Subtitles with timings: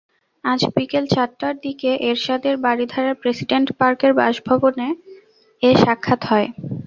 [0.43, 4.87] আজ বিকেল চারটার দিকে এরশাদের বারিধারার প্রেসিডেন্ট পার্কের বাসভবনে
[5.63, 6.47] এ সাক্ষাৎ হয়।